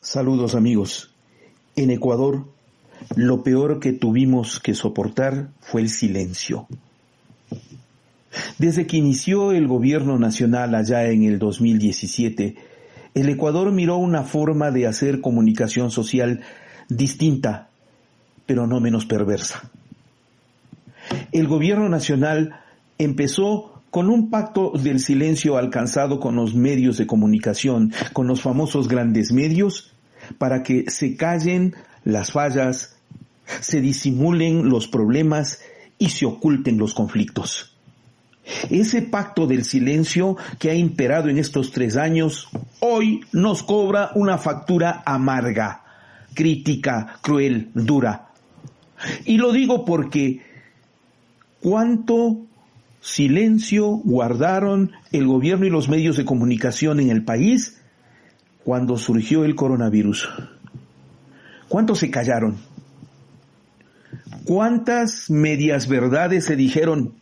Saludos 0.00 0.54
amigos. 0.54 1.14
En 1.76 1.90
Ecuador, 1.90 2.46
lo 3.16 3.42
peor 3.42 3.80
que 3.80 3.92
tuvimos 3.92 4.60
que 4.60 4.74
soportar 4.74 5.50
fue 5.60 5.82
el 5.82 5.88
silencio. 5.88 6.66
Desde 8.58 8.86
que 8.86 8.96
inició 8.96 9.52
el 9.52 9.66
gobierno 9.66 10.18
nacional 10.18 10.74
allá 10.74 11.08
en 11.08 11.24
el 11.24 11.38
2017, 11.38 12.56
el 13.14 13.28
Ecuador 13.28 13.70
miró 13.72 13.96
una 13.96 14.24
forma 14.24 14.70
de 14.70 14.86
hacer 14.86 15.20
comunicación 15.20 15.90
social 15.90 16.40
distinta, 16.88 17.68
pero 18.46 18.66
no 18.66 18.80
menos 18.80 19.06
perversa. 19.06 19.70
El 21.32 21.46
gobierno 21.46 21.88
nacional 21.88 22.60
empezó 22.98 23.73
con 23.94 24.10
un 24.10 24.28
pacto 24.28 24.72
del 24.74 24.98
silencio 24.98 25.56
alcanzado 25.56 26.18
con 26.18 26.34
los 26.34 26.52
medios 26.52 26.98
de 26.98 27.06
comunicación, 27.06 27.92
con 28.12 28.26
los 28.26 28.42
famosos 28.42 28.88
grandes 28.88 29.30
medios, 29.30 29.92
para 30.36 30.64
que 30.64 30.90
se 30.90 31.14
callen 31.14 31.76
las 32.02 32.32
fallas, 32.32 32.96
se 33.60 33.80
disimulen 33.80 34.68
los 34.68 34.88
problemas 34.88 35.60
y 35.96 36.08
se 36.08 36.26
oculten 36.26 36.76
los 36.76 36.92
conflictos. 36.92 37.76
Ese 38.68 39.00
pacto 39.02 39.46
del 39.46 39.64
silencio 39.64 40.36
que 40.58 40.70
ha 40.70 40.74
imperado 40.74 41.28
en 41.28 41.38
estos 41.38 41.70
tres 41.70 41.96
años, 41.96 42.48
hoy 42.80 43.20
nos 43.30 43.62
cobra 43.62 44.10
una 44.16 44.38
factura 44.38 45.04
amarga, 45.06 45.84
crítica, 46.34 47.20
cruel, 47.22 47.70
dura. 47.74 48.30
Y 49.24 49.36
lo 49.36 49.52
digo 49.52 49.84
porque 49.84 50.42
cuánto 51.60 52.48
silencio 53.04 54.00
guardaron 54.02 54.92
el 55.12 55.26
gobierno 55.26 55.66
y 55.66 55.70
los 55.70 55.90
medios 55.90 56.16
de 56.16 56.24
comunicación 56.24 57.00
en 57.00 57.10
el 57.10 57.22
país 57.22 57.78
cuando 58.64 58.96
surgió 58.96 59.44
el 59.44 59.54
coronavirus. 59.54 60.26
¿Cuántos 61.68 61.98
se 61.98 62.10
callaron? 62.10 62.56
¿Cuántas 64.46 65.28
medias 65.28 65.86
verdades 65.86 66.46
se 66.46 66.56
dijeron? 66.56 67.12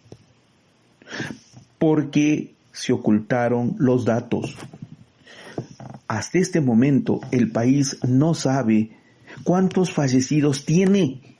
Porque 1.78 2.54
se 2.70 2.92
ocultaron 2.92 3.74
los 3.78 4.04
datos. 4.04 4.56
Hasta 6.06 6.38
este 6.38 6.60
momento 6.60 7.20
el 7.32 7.50
país 7.50 7.98
no 8.06 8.34
sabe 8.34 8.92
cuántos 9.42 9.92
fallecidos 9.92 10.64
tiene. 10.64 11.31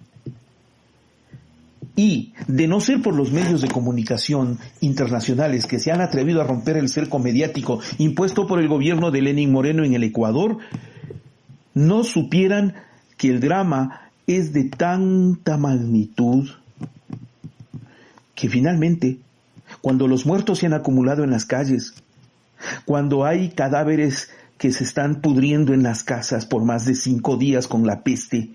Y 1.95 2.33
de 2.47 2.67
no 2.69 2.81
ser 2.81 3.03
por 3.03 3.15
los 3.15 3.33
medios 3.33 3.61
de 3.61 3.69
comunicación 3.69 4.59
internacionales 4.81 5.67
que 5.67 5.79
se 5.79 5.93
han 5.93 6.01
atrevido 6.01 6.41
a 6.41 6.47
romper 6.47 6.79
el 6.79 6.89
cerco 6.89 7.19
mediático 7.19 7.81
impuesto 7.99 8.47
por 8.47 8.61
el 8.61 8.69
gobierno 8.69 9.11
de 9.11 9.21
Lenin 9.21 9.53
Moreno 9.53 9.85
en 9.85 9.95
el 9.95 10.05
Ecuador, 10.05 10.59
no 11.75 12.05
supieran 12.05 12.75
que 13.19 13.29
el 13.29 13.41
drama 13.41 14.11
es 14.27 14.53
de 14.53 14.65
tanta 14.65 15.57
magnitud 15.59 16.49
que 18.35 18.49
finalmente, 18.49 19.19
cuando 19.81 20.09
los 20.09 20.27
muertos 20.27 20.59
se 20.59 20.67
han 20.67 20.75
acumulado 20.75 21.23
en 21.25 21.31
las 21.31 21.45
calles, 21.45 21.95
cuando 22.85 23.25
hay 23.25 23.51
cadáveres 23.51 24.31
que 24.59 24.73
se 24.73 24.85
están 24.85 25.21
pudriendo 25.21 25.75
en 25.75 25.83
las 25.83 26.05
casas 26.05 26.47
por 26.47 26.65
más 26.65 26.85
de 26.85 26.95
cinco 26.95 27.37
días 27.37 27.69
con 27.69 27.87
la 27.87 28.03
peste, 28.03 28.51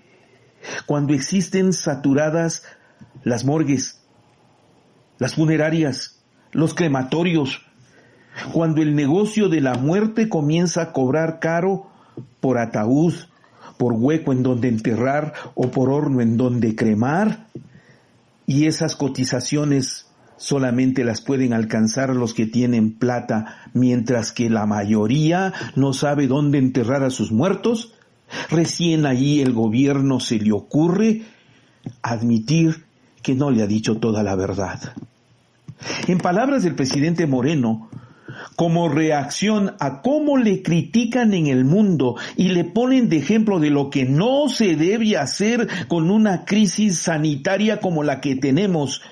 cuando 0.86 1.14
existen 1.14 1.72
saturadas 1.72 2.62
las 3.24 3.44
morgues, 3.44 4.00
las 5.18 5.34
funerarias, 5.34 6.22
los 6.52 6.74
crematorios, 6.74 7.62
cuando 8.52 8.82
el 8.82 8.94
negocio 8.94 9.48
de 9.48 9.60
la 9.60 9.74
muerte 9.74 10.28
comienza 10.28 10.82
a 10.82 10.92
cobrar 10.92 11.40
caro 11.40 11.90
por 12.40 12.58
ataúd, 12.58 13.14
por 13.78 13.92
hueco 13.92 14.32
en 14.32 14.42
donde 14.42 14.68
enterrar 14.68 15.34
o 15.54 15.70
por 15.70 15.90
horno 15.90 16.20
en 16.20 16.36
donde 16.36 16.74
cremar, 16.74 17.46
y 18.46 18.66
esas 18.66 18.96
cotizaciones 18.96 20.06
solamente 20.36 21.04
las 21.04 21.20
pueden 21.20 21.52
alcanzar 21.52 22.14
los 22.14 22.32
que 22.32 22.46
tienen 22.46 22.92
plata, 22.92 23.70
mientras 23.74 24.32
que 24.32 24.48
la 24.48 24.66
mayoría 24.66 25.52
no 25.74 25.92
sabe 25.92 26.28
dónde 26.28 26.58
enterrar 26.58 27.02
a 27.02 27.10
sus 27.10 27.32
muertos, 27.32 27.94
recién 28.50 29.04
allí 29.04 29.40
el 29.40 29.52
gobierno 29.52 30.20
se 30.20 30.38
le 30.38 30.52
ocurre 30.52 31.22
admitir 32.02 32.87
que 33.28 33.34
no 33.34 33.50
le 33.50 33.62
ha 33.62 33.66
dicho 33.66 33.98
toda 33.98 34.22
la 34.22 34.36
verdad. 34.36 34.80
En 36.06 36.16
palabras 36.16 36.62
del 36.62 36.74
presidente 36.74 37.26
Moreno, 37.26 37.90
como 38.56 38.88
reacción 38.88 39.74
a 39.80 40.00
cómo 40.00 40.38
le 40.38 40.62
critican 40.62 41.34
en 41.34 41.46
el 41.46 41.66
mundo 41.66 42.16
y 42.36 42.48
le 42.48 42.64
ponen 42.64 43.10
de 43.10 43.18
ejemplo 43.18 43.60
de 43.60 43.68
lo 43.68 43.90
que 43.90 44.06
no 44.06 44.48
se 44.48 44.76
debe 44.76 45.18
hacer 45.18 45.68
con 45.88 46.10
una 46.10 46.46
crisis 46.46 47.00
sanitaria 47.00 47.80
como 47.80 48.02
la 48.02 48.22
que 48.22 48.34
tenemos, 48.34 49.02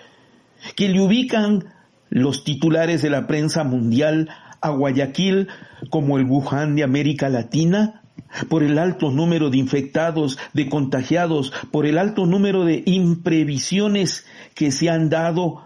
que 0.76 0.88
le 0.88 1.02
ubican 1.02 1.66
los 2.08 2.42
titulares 2.42 3.02
de 3.02 3.10
la 3.10 3.26
prensa 3.26 3.64
mundial 3.64 4.30
a 4.62 4.70
Guayaquil 4.70 5.48
como 5.90 6.16
el 6.16 6.24
Wuhan 6.24 6.74
de 6.74 6.84
América 6.84 7.28
Latina, 7.28 8.00
por 8.48 8.62
el 8.62 8.78
alto 8.78 9.10
número 9.10 9.50
de 9.50 9.58
infectados, 9.58 10.38
de 10.52 10.68
contagiados, 10.68 11.52
por 11.70 11.86
el 11.86 11.98
alto 11.98 12.26
número 12.26 12.64
de 12.64 12.82
imprevisiones 12.86 14.26
que 14.54 14.70
se 14.70 14.90
han 14.90 15.08
dado 15.08 15.64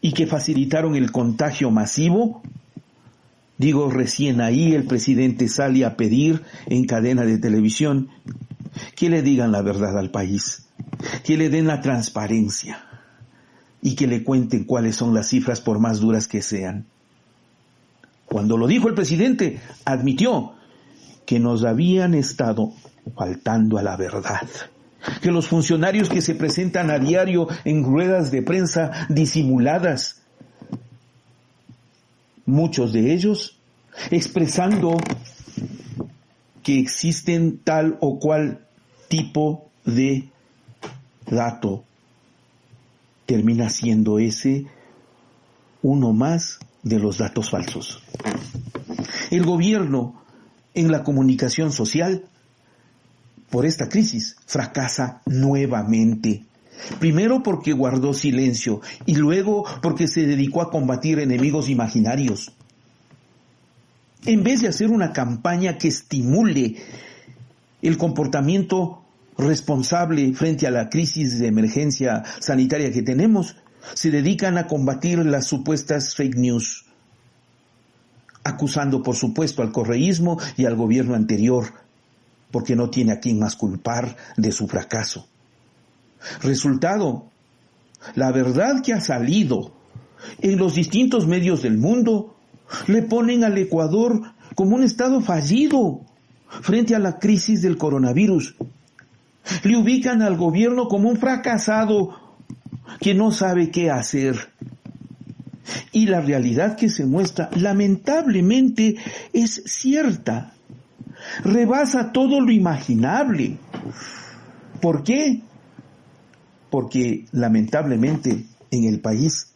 y 0.00 0.12
que 0.12 0.26
facilitaron 0.26 0.96
el 0.96 1.12
contagio 1.12 1.70
masivo? 1.70 2.42
Digo, 3.58 3.90
recién 3.90 4.40
ahí 4.40 4.74
el 4.74 4.84
presidente 4.84 5.48
sale 5.48 5.84
a 5.84 5.96
pedir 5.96 6.42
en 6.66 6.84
cadena 6.84 7.22
de 7.22 7.38
televisión 7.38 8.08
que 8.96 9.08
le 9.08 9.22
digan 9.22 9.52
la 9.52 9.62
verdad 9.62 9.98
al 9.98 10.10
país, 10.10 10.66
que 11.22 11.36
le 11.36 11.48
den 11.48 11.66
la 11.66 11.80
transparencia 11.80 12.84
y 13.80 13.94
que 13.94 14.06
le 14.06 14.24
cuenten 14.24 14.64
cuáles 14.64 14.96
son 14.96 15.14
las 15.14 15.28
cifras 15.28 15.60
por 15.60 15.78
más 15.78 16.00
duras 16.00 16.26
que 16.26 16.42
sean. 16.42 16.86
Cuando 18.26 18.56
lo 18.56 18.66
dijo 18.66 18.88
el 18.88 18.94
presidente, 18.94 19.60
admitió 19.84 20.54
que 21.26 21.38
nos 21.38 21.64
habían 21.64 22.14
estado 22.14 22.72
faltando 23.16 23.78
a 23.78 23.82
la 23.82 23.96
verdad. 23.96 24.48
Que 25.20 25.32
los 25.32 25.48
funcionarios 25.48 26.08
que 26.08 26.20
se 26.20 26.34
presentan 26.34 26.90
a 26.90 26.98
diario 26.98 27.48
en 27.64 27.84
ruedas 27.84 28.30
de 28.30 28.42
prensa 28.42 29.06
disimuladas, 29.08 30.22
muchos 32.46 32.92
de 32.92 33.12
ellos 33.12 33.58
expresando 34.10 34.96
que 36.62 36.78
existen 36.78 37.58
tal 37.58 37.98
o 38.00 38.18
cual 38.18 38.66
tipo 39.08 39.68
de 39.84 40.28
dato, 41.26 41.84
termina 43.26 43.68
siendo 43.68 44.18
ese 44.18 44.66
uno 45.82 46.12
más 46.12 46.60
de 46.82 46.98
los 46.98 47.18
datos 47.18 47.50
falsos. 47.50 48.02
El 49.30 49.44
gobierno 49.44 50.21
en 50.74 50.90
la 50.90 51.04
comunicación 51.04 51.72
social 51.72 52.24
por 53.50 53.66
esta 53.66 53.88
crisis 53.88 54.36
fracasa 54.46 55.20
nuevamente. 55.26 56.44
Primero 56.98 57.42
porque 57.42 57.72
guardó 57.72 58.14
silencio 58.14 58.80
y 59.04 59.14
luego 59.14 59.64
porque 59.82 60.08
se 60.08 60.26
dedicó 60.26 60.62
a 60.62 60.70
combatir 60.70 61.18
enemigos 61.18 61.68
imaginarios. 61.68 62.52
En 64.24 64.42
vez 64.42 64.62
de 64.62 64.68
hacer 64.68 64.90
una 64.90 65.12
campaña 65.12 65.78
que 65.78 65.88
estimule 65.88 66.76
el 67.82 67.98
comportamiento 67.98 69.02
responsable 69.36 70.32
frente 70.34 70.66
a 70.66 70.70
la 70.70 70.88
crisis 70.88 71.38
de 71.38 71.48
emergencia 71.48 72.22
sanitaria 72.40 72.92
que 72.92 73.02
tenemos, 73.02 73.56
se 73.94 74.10
dedican 74.10 74.58
a 74.58 74.66
combatir 74.66 75.18
las 75.18 75.46
supuestas 75.46 76.14
fake 76.14 76.36
news 76.36 76.81
acusando 78.44 79.02
por 79.02 79.16
supuesto 79.16 79.62
al 79.62 79.72
correísmo 79.72 80.38
y 80.56 80.64
al 80.64 80.76
gobierno 80.76 81.14
anterior, 81.14 81.72
porque 82.50 82.76
no 82.76 82.90
tiene 82.90 83.12
a 83.12 83.20
quien 83.20 83.38
más 83.38 83.56
culpar 83.56 84.16
de 84.36 84.52
su 84.52 84.66
fracaso. 84.68 85.26
Resultado, 86.42 87.26
la 88.14 88.32
verdad 88.32 88.82
que 88.82 88.92
ha 88.92 89.00
salido 89.00 89.72
en 90.40 90.58
los 90.58 90.74
distintos 90.74 91.26
medios 91.26 91.62
del 91.62 91.78
mundo 91.78 92.36
le 92.86 93.02
ponen 93.02 93.44
al 93.44 93.58
Ecuador 93.58 94.22
como 94.54 94.76
un 94.76 94.84
estado 94.84 95.20
fallido 95.20 96.00
frente 96.60 96.94
a 96.94 96.98
la 96.98 97.18
crisis 97.18 97.62
del 97.62 97.76
coronavirus. 97.76 98.54
Le 99.64 99.76
ubican 99.76 100.22
al 100.22 100.36
gobierno 100.36 100.88
como 100.88 101.08
un 101.08 101.16
fracasado 101.16 102.20
que 103.00 103.14
no 103.14 103.32
sabe 103.32 103.70
qué 103.70 103.90
hacer 103.90 104.51
y 105.92 106.06
la 106.06 106.20
realidad 106.20 106.76
que 106.76 106.88
se 106.88 107.06
muestra 107.06 107.50
lamentablemente 107.56 108.96
es 109.32 109.62
cierta. 109.66 110.54
Rebasa 111.44 112.12
todo 112.12 112.40
lo 112.40 112.50
imaginable. 112.50 113.58
¿Por 114.80 115.04
qué? 115.04 115.42
Porque 116.70 117.26
lamentablemente 117.32 118.46
en 118.70 118.84
el 118.84 119.00
país 119.00 119.52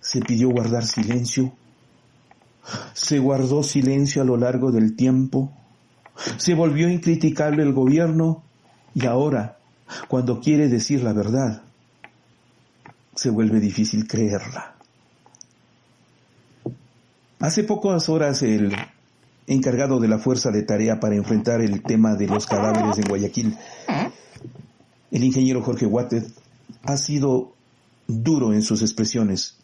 se 0.00 0.20
pidió 0.20 0.48
guardar 0.48 0.84
silencio, 0.84 1.52
se 2.94 3.18
guardó 3.18 3.62
silencio 3.62 4.22
a 4.22 4.24
lo 4.24 4.36
largo 4.36 4.72
del 4.72 4.96
tiempo, 4.96 5.52
Se 6.36 6.54
volvió 6.54 6.90
incriticable 6.90 7.62
el 7.62 7.72
gobierno 7.72 8.42
y 8.94 9.06
ahora, 9.06 9.58
cuando 10.08 10.40
quiere 10.40 10.68
decir 10.68 11.02
la 11.02 11.14
verdad, 11.14 11.62
se 13.14 13.30
vuelve 13.30 13.60
difícil 13.60 14.06
creerla. 14.06 14.74
Hace 17.40 17.64
pocas 17.64 18.10
horas 18.10 18.42
el 18.42 18.70
encargado 19.46 19.98
de 19.98 20.08
la 20.08 20.18
fuerza 20.18 20.50
de 20.50 20.62
tarea 20.62 21.00
para 21.00 21.16
enfrentar 21.16 21.62
el 21.62 21.82
tema 21.82 22.14
de 22.14 22.26
los 22.26 22.46
cadáveres 22.46 22.98
en 22.98 23.08
Guayaquil, 23.08 23.56
el 25.10 25.24
ingeniero 25.24 25.62
Jorge 25.62 25.86
Watted, 25.86 26.24
ha 26.82 26.98
sido 26.98 27.54
duro 28.06 28.52
en 28.52 28.60
sus 28.60 28.82
expresiones 28.82 29.56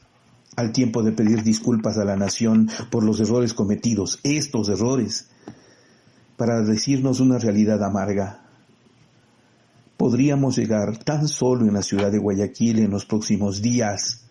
al 0.57 0.73
tiempo 0.73 1.03
de 1.03 1.13
pedir 1.13 1.43
disculpas 1.43 1.99
a 1.99 2.07
la 2.07 2.17
nación 2.17 2.71
por 2.91 3.05
los 3.05 3.21
errores 3.21 3.53
cometidos, 3.53 4.21
estos 4.23 4.71
errores, 4.71 5.29
para 6.39 6.63
decirnos 6.63 7.21
una 7.21 7.37
realidad 7.37 7.85
amarga. 7.85 8.41
Podríamos 9.99 10.57
llegar 10.57 10.97
tan 10.97 11.29
solo 11.29 11.67
en 11.67 11.75
la 11.75 11.83
ciudad 11.83 12.11
de 12.11 12.19
Guayaquil 12.21 12.79
en 12.79 12.91
los 12.91 13.05
próximos 13.05 13.61
días 13.61 14.26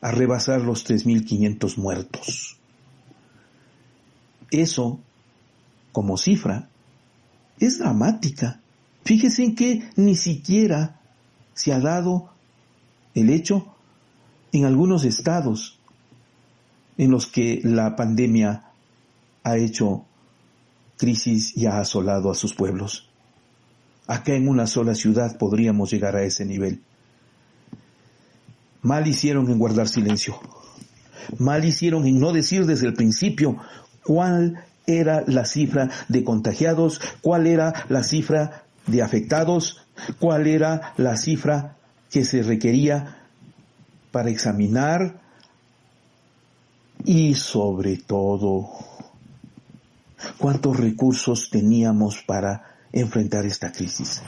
a 0.00 0.10
rebasar 0.10 0.60
los 0.60 0.88
3.500 0.88 1.76
muertos. 1.76 2.58
Eso, 4.50 5.00
como 5.92 6.16
cifra, 6.16 6.68
es 7.58 7.78
dramática. 7.78 8.60
Fíjese 9.04 9.44
en 9.44 9.54
que 9.54 9.88
ni 9.96 10.16
siquiera 10.16 11.00
se 11.54 11.72
ha 11.72 11.80
dado 11.80 12.30
el 13.14 13.30
hecho 13.30 13.74
en 14.52 14.64
algunos 14.64 15.04
estados 15.04 15.78
en 16.98 17.10
los 17.10 17.26
que 17.26 17.60
la 17.62 17.96
pandemia 17.96 18.64
ha 19.42 19.56
hecho 19.56 20.04
crisis 20.96 21.56
y 21.56 21.66
ha 21.66 21.78
asolado 21.78 22.30
a 22.30 22.34
sus 22.34 22.54
pueblos. 22.54 23.08
Acá 24.06 24.34
en 24.34 24.48
una 24.48 24.66
sola 24.66 24.94
ciudad 24.94 25.36
podríamos 25.36 25.90
llegar 25.90 26.16
a 26.16 26.22
ese 26.22 26.44
nivel. 26.44 26.82
Mal 28.86 29.08
hicieron 29.08 29.50
en 29.50 29.58
guardar 29.58 29.88
silencio. 29.88 30.38
Mal 31.38 31.64
hicieron 31.64 32.06
en 32.06 32.20
no 32.20 32.32
decir 32.32 32.66
desde 32.66 32.86
el 32.86 32.94
principio 32.94 33.56
cuál 34.04 34.64
era 34.86 35.24
la 35.26 35.44
cifra 35.44 35.90
de 36.06 36.22
contagiados, 36.22 37.00
cuál 37.20 37.48
era 37.48 37.84
la 37.88 38.04
cifra 38.04 38.62
de 38.86 39.02
afectados, 39.02 39.84
cuál 40.20 40.46
era 40.46 40.92
la 40.98 41.16
cifra 41.16 41.78
que 42.12 42.24
se 42.24 42.44
requería 42.44 43.24
para 44.12 44.30
examinar 44.30 45.20
y 47.04 47.34
sobre 47.34 47.96
todo 47.96 48.70
cuántos 50.38 50.76
recursos 50.76 51.50
teníamos 51.50 52.22
para 52.22 52.76
enfrentar 52.92 53.46
esta 53.46 53.72
crisis. 53.72 54.22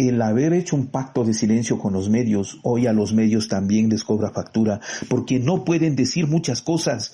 El 0.00 0.22
haber 0.22 0.54
hecho 0.54 0.76
un 0.76 0.86
pacto 0.86 1.24
de 1.24 1.34
silencio 1.34 1.78
con 1.78 1.92
los 1.92 2.08
medios, 2.08 2.58
hoy 2.62 2.86
a 2.86 2.94
los 2.94 3.12
medios 3.12 3.48
también 3.48 3.90
les 3.90 4.02
cobra 4.02 4.30
factura, 4.30 4.80
porque 5.10 5.38
no 5.38 5.62
pueden 5.62 5.94
decir 5.94 6.26
muchas 6.26 6.62
cosas. 6.62 7.12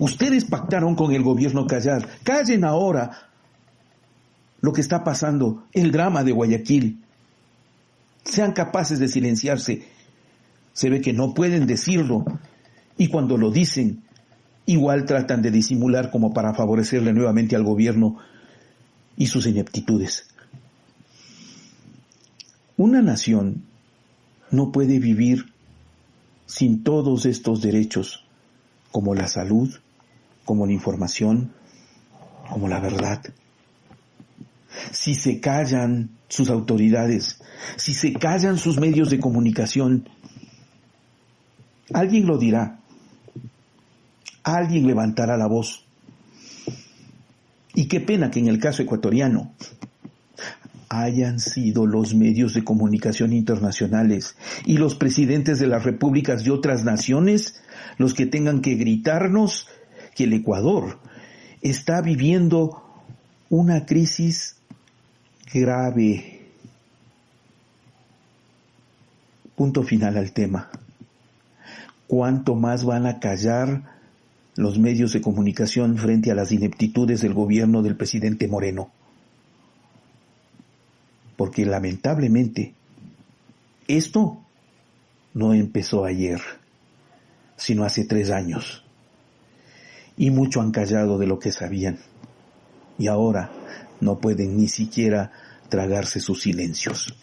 Ustedes 0.00 0.44
pactaron 0.44 0.96
con 0.96 1.12
el 1.12 1.22
gobierno 1.22 1.68
callar. 1.68 2.08
Callen 2.24 2.64
ahora 2.64 3.12
lo 4.60 4.72
que 4.72 4.80
está 4.80 5.04
pasando, 5.04 5.62
el 5.72 5.92
drama 5.92 6.24
de 6.24 6.32
Guayaquil 6.32 7.04
sean 8.24 8.50
capaces 8.50 8.98
de 8.98 9.06
silenciarse. 9.06 9.84
Se 10.72 10.90
ve 10.90 11.00
que 11.00 11.12
no 11.12 11.34
pueden 11.34 11.68
decirlo 11.68 12.24
y 12.96 13.10
cuando 13.10 13.36
lo 13.36 13.52
dicen, 13.52 14.02
igual 14.66 15.04
tratan 15.04 15.40
de 15.40 15.52
disimular 15.52 16.10
como 16.10 16.34
para 16.34 16.52
favorecerle 16.52 17.12
nuevamente 17.12 17.54
al 17.54 17.62
gobierno 17.62 18.16
y 19.16 19.26
sus 19.26 19.46
ineptitudes. 19.46 20.28
Una 22.78 23.02
nación 23.02 23.64
no 24.52 24.70
puede 24.70 25.00
vivir 25.00 25.52
sin 26.46 26.84
todos 26.84 27.26
estos 27.26 27.60
derechos, 27.60 28.24
como 28.92 29.16
la 29.16 29.26
salud, 29.26 29.74
como 30.44 30.64
la 30.64 30.74
información, 30.74 31.52
como 32.48 32.68
la 32.68 32.78
verdad. 32.78 33.20
Si 34.92 35.16
se 35.16 35.40
callan 35.40 36.10
sus 36.28 36.50
autoridades, 36.50 37.40
si 37.76 37.94
se 37.94 38.12
callan 38.12 38.58
sus 38.58 38.78
medios 38.78 39.10
de 39.10 39.18
comunicación, 39.18 40.08
alguien 41.92 42.28
lo 42.28 42.38
dirá, 42.38 42.78
alguien 44.44 44.86
levantará 44.86 45.36
la 45.36 45.48
voz. 45.48 45.84
Y 47.74 47.88
qué 47.88 47.98
pena 48.00 48.30
que 48.30 48.38
en 48.38 48.46
el 48.46 48.60
caso 48.60 48.82
ecuatoriano 48.82 49.52
hayan 50.88 51.38
sido 51.38 51.86
los 51.86 52.14
medios 52.14 52.54
de 52.54 52.64
comunicación 52.64 53.32
internacionales 53.32 54.36
y 54.64 54.78
los 54.78 54.94
presidentes 54.94 55.58
de 55.58 55.66
las 55.66 55.84
repúblicas 55.84 56.44
de 56.44 56.50
otras 56.50 56.84
naciones 56.84 57.60
los 57.98 58.14
que 58.14 58.26
tengan 58.26 58.60
que 58.60 58.74
gritarnos 58.74 59.68
que 60.14 60.24
el 60.24 60.32
Ecuador 60.32 60.98
está 61.60 62.00
viviendo 62.00 62.82
una 63.50 63.86
crisis 63.86 64.56
grave. 65.52 66.40
Punto 69.56 69.82
final 69.82 70.16
al 70.16 70.32
tema. 70.32 70.70
¿Cuánto 72.06 72.54
más 72.54 72.84
van 72.84 73.06
a 73.06 73.20
callar 73.20 73.82
los 74.56 74.78
medios 74.78 75.12
de 75.12 75.20
comunicación 75.20 75.98
frente 75.98 76.30
a 76.30 76.34
las 76.34 76.52
ineptitudes 76.52 77.20
del 77.20 77.34
gobierno 77.34 77.82
del 77.82 77.96
presidente 77.96 78.48
Moreno? 78.48 78.90
Porque 81.38 81.64
lamentablemente 81.64 82.74
esto 83.86 84.42
no 85.34 85.54
empezó 85.54 86.04
ayer, 86.04 86.40
sino 87.56 87.84
hace 87.84 88.04
tres 88.04 88.32
años. 88.32 88.84
Y 90.16 90.32
mucho 90.32 90.60
han 90.60 90.72
callado 90.72 91.16
de 91.16 91.28
lo 91.28 91.38
que 91.38 91.52
sabían. 91.52 92.00
Y 92.98 93.06
ahora 93.06 93.52
no 94.00 94.18
pueden 94.18 94.56
ni 94.56 94.66
siquiera 94.66 95.30
tragarse 95.68 96.18
sus 96.18 96.42
silencios. 96.42 97.14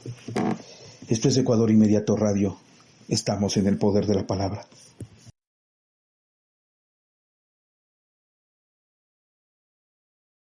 Esto 1.10 1.28
es 1.28 1.36
Ecuador 1.36 1.70
Inmediato 1.70 2.16
Radio. 2.16 2.58
Estamos 3.10 3.58
en 3.58 3.68
el 3.68 3.78
poder 3.78 4.06
de 4.06 4.16
la 4.16 4.26
palabra. 4.26 4.66